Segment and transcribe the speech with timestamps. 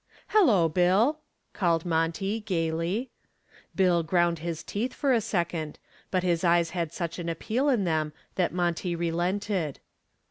[0.29, 1.19] "Hello, Bill,"
[1.53, 3.11] called Monty, gaily.
[3.75, 5.77] Bill ground his teeth for a second,
[6.09, 9.79] but his eyes had such an appeal in them that Monty relented.